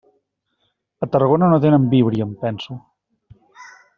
A 1.05 1.09
Tarragona 1.15 1.51
no 1.51 1.59
tenen 1.67 1.85
Víbria, 1.93 2.27
em 2.29 2.33
penso. 2.45 2.81